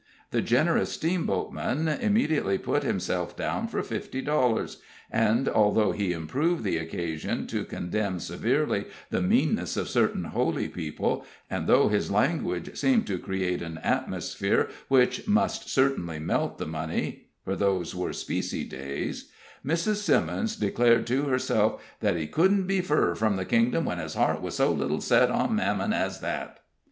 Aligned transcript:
The 0.31 0.41
generous 0.41 0.97
steamboatman 0.97 1.99
immediately 1.99 2.57
put 2.57 2.81
himself 2.81 3.37
down 3.37 3.67
for 3.67 3.83
fifty 3.83 4.19
dollars; 4.23 4.77
and 5.11 5.47
although 5.47 5.91
he 5.91 6.11
improved 6.11 6.63
the 6.63 6.77
occasion 6.79 7.45
to 7.45 7.63
condemn 7.63 8.19
severely 8.19 8.85
the 9.11 9.21
meanness 9.21 9.77
of 9.77 9.87
certain 9.87 10.23
holy 10.23 10.67
people, 10.69 11.23
and 11.51 11.67
though 11.67 11.87
his 11.89 12.09
language 12.09 12.75
seemed 12.75 13.05
to 13.05 13.19
create 13.19 13.61
an 13.61 13.77
atmosphere 13.83 14.69
which 14.87 15.27
must 15.27 15.69
certainly 15.69 16.17
melt 16.17 16.57
the 16.57 16.65
money 16.65 17.27
for 17.45 17.55
those 17.55 17.93
were 17.93 18.11
specie 18.11 18.65
days 18.67 19.29
Mrs. 19.63 19.97
Simmons 19.97 20.55
declared 20.55 21.05
to 21.05 21.25
herself 21.25 21.79
that 21.99 22.17
"he 22.17 22.25
couldn't 22.25 22.65
be 22.65 22.81
fur 22.81 23.13
from 23.13 23.35
the 23.35 23.45
kingdom 23.45 23.85
when 23.85 23.99
his 23.99 24.15
heart 24.15 24.41
was 24.41 24.55
so 24.55 24.71
little 24.71 24.99
set 24.99 25.29
on 25.29 25.55
Mammon 25.55 25.93
as 25.93 26.21
that." 26.21 26.61